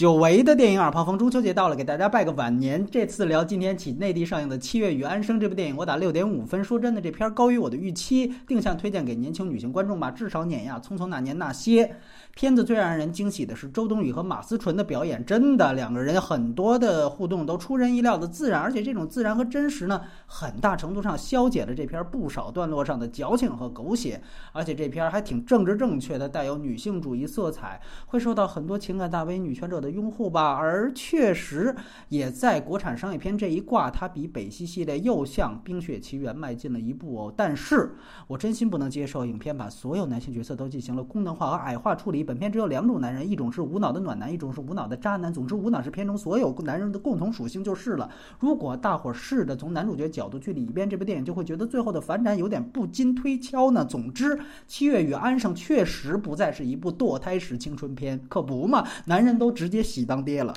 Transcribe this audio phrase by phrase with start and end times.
[0.00, 2.86] 久违的电影耳旁风，中秋节到了，给大家拜个晚年。
[2.86, 6.64] 这次聊今天起内地上映的《七月与安生》这部电影，我打六点五分。
[6.64, 11.84] 说真的，这片高于我的预期，定向推荐给年轻女性观众吧，至少碾压《匆匆那年那些》。
[12.32, 24.22] 片子最让人惊喜的是周冬雨和马思纯的表演，真的两个人很多的互动都出人意料的自然，而且这种自然和真实呢，很大程度上消解了这片不少段落上的矫情和狗血。
[24.52, 30.54] 而且这片还挺政治正确的，带有女性主义色彩，会受到很多情感大 V 女权者的拥护吧。
[30.54, 31.74] 而确实
[32.08, 37.34] 也在国产商业片这一挂，它比北西系列又向《冰雪奇缘》迈进了一步哦。
[37.36, 37.92] 但是
[38.26, 42.22] 我真心不能接受影片把所有男性角色都进行了功能化和矮化处理。
[42.22, 45.32] 本片只有两种男人，一种是无脑的暖男，一种是无脑的渣男。
[45.32, 48.10] 总之，无脑是片中所有男人的共同属性就是了。
[48.38, 53.84] 如果大伙试着从男主角角度去理一遍这部电影，就会觉得最后的反转有点不禁推敲呢。
[53.84, 58.86] 总之，《七月与安生》确实不再是一部堕胎式青春片，可不嘛？
[59.06, 60.54] 男人都直接接喜当爹了。